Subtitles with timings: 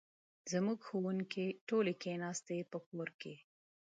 [0.51, 3.33] زموږ ښوونکې ټولې کښېناستي په کور کې